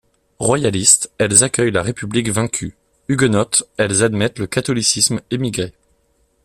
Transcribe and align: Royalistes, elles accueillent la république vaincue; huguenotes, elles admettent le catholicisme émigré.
Royalistes, 0.39 1.11
elles 1.19 1.43
accueillent 1.43 1.69
la 1.69 1.83
république 1.83 2.31
vaincue; 2.31 2.75
huguenotes, 3.07 3.69
elles 3.77 4.01
admettent 4.03 4.39
le 4.39 4.47
catholicisme 4.47 5.21
émigré. 5.29 5.75